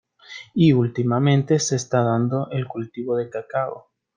[0.55, 3.91] Y últimamente se está dando el cultivo de cacao.